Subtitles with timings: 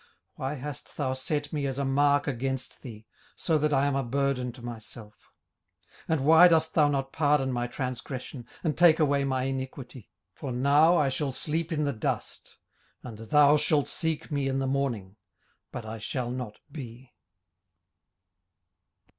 [0.33, 3.05] why hast thou set me as a mark against thee,
[3.35, 5.29] so that I am a burden to myself?
[6.09, 10.09] 18:007:021 And why dost thou not pardon my transgression, and take away my iniquity?
[10.33, 12.57] for now shall I sleep in the dust;
[13.03, 15.17] and thou shalt seek me in the morning,
[15.71, 17.13] but I shall not be.